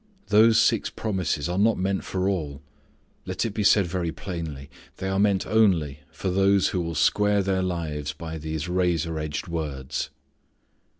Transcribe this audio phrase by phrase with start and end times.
[0.29, 2.63] Those six promises are not meant for all.
[3.27, 4.67] Let it be said very plainly.
[4.97, 9.47] They are meant only for those who will square their lives by these razor edged
[9.47, 10.09] words.